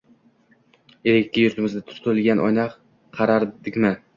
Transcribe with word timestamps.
«Ellik 1.11 1.19
ikki»– 1.27 1.43
yuzimizga 1.45 1.83
tutilgan 1.91 2.43
oynaga 2.47 3.17
qaradikmi? 3.21 3.95